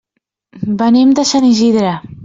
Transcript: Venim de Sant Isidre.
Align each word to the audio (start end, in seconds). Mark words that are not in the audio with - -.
Venim 0.79 1.13
de 1.21 1.27
Sant 1.33 1.47
Isidre. 1.53 1.97